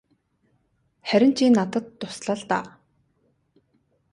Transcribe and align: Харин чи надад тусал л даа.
Харин 1.09 1.33
чи 1.37 1.45
надад 1.55 1.85
тусал 1.99 2.35
л 2.39 2.43
даа. 2.49 2.65